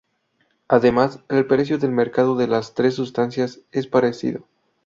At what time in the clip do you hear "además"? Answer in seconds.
0.67-1.19